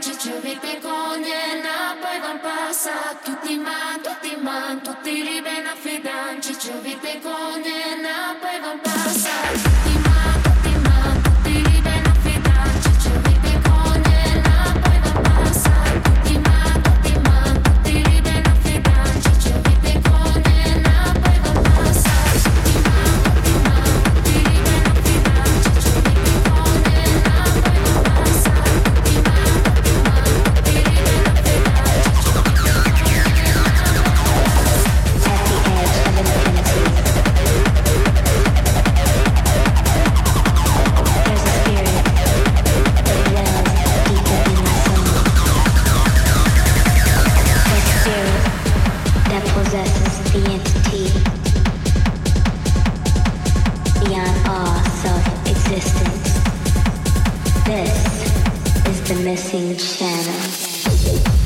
[0.00, 6.40] Ciò vive con na poi van passa Tutti man, tutti man, tutti li ben affidan
[6.40, 7.62] Ciò vive con
[8.00, 8.87] na poi van passa
[59.38, 61.37] missing channel.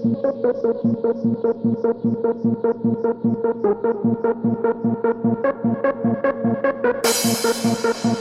[0.00, 0.22] Thank
[8.04, 8.17] you.